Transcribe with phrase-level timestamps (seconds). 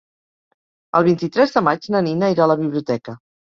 [1.01, 3.19] El vint-i-tres de maig na Nina irà a la biblioteca.